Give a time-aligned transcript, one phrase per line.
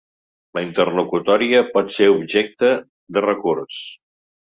[0.57, 2.73] La interlocutòria pot ser objecte
[3.19, 3.83] de recurs.